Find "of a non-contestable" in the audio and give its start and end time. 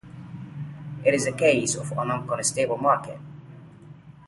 1.75-2.81